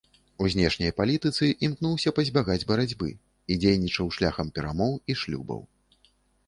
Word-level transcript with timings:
У 0.43 0.47
знешняй 0.53 0.93
палітыцы 1.01 1.49
імкнуўся 1.67 2.13
пазбягаць 2.21 2.65
барацьбы 2.73 3.09
і 3.51 3.59
дзейнічаў 3.67 4.11
шляхам 4.19 4.47
перамоў 4.59 4.93
і 5.11 5.21
шлюбаў. 5.23 5.59